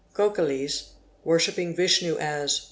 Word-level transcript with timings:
Gokalies 0.15 0.93
worshiping 1.23 1.75
Vishnu 1.75 2.17
as 2.17 2.57
2. 2.57 2.59